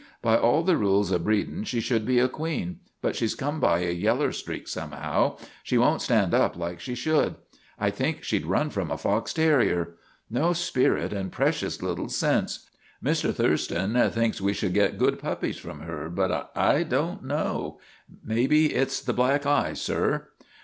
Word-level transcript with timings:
"By 0.23 0.35
all 0.35 0.63
the 0.63 0.77
rules 0.77 1.11
o' 1.13 1.19
breedin' 1.19 1.63
she 1.63 1.79
should 1.79 2.07
be 2.07 2.17
a 2.17 2.27
queen. 2.27 2.79
But 3.03 3.15
she 3.15 3.27
's 3.27 3.35
come 3.35 3.59
by 3.59 3.81
a 3.81 3.91
yeller 3.91 4.31
streak 4.31 4.67
somehow. 4.67 5.37
She 5.61 5.77
won't 5.77 6.01
stand 6.01 6.33
up 6.33 6.57
like 6.57 6.79
she 6.79 6.95
should. 6.95 7.35
I 7.79 7.91
think 7.91 8.23
she 8.23 8.39
'd 8.39 8.47
run 8.47 8.71
from 8.71 8.89
a 8.89 8.97
fox 8.97 9.31
ter 9.31 9.59
rier. 9.59 9.93
No 10.27 10.53
spirit 10.53 11.13
and 11.13 11.31
precious 11.31 11.83
little 11.83 12.09
sense. 12.09 12.67
Mr. 13.05 13.31
Thurston 13.31 13.93
thinks 14.09 14.41
we 14.41 14.53
should 14.53 14.73
get 14.73 14.97
good 14.97 15.19
puppies 15.19 15.57
from 15.57 15.81
her, 15.81 16.09
but 16.09 16.51
I 16.55 16.81
don't 16.81 17.23
know. 17.23 17.79
May 18.25 18.47
be 18.47 18.73
it 18.73 18.89
's 18.89 19.01
the 19.01 19.13
black 19.13 19.45
eye, 19.45 19.73
sir.' 19.73 20.29